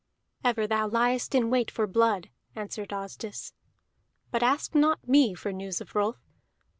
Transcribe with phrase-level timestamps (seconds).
[0.43, 3.53] "Ever thou liest in wait for blood," answered Asdis.
[4.31, 6.17] "But ask not me for news of Rolf.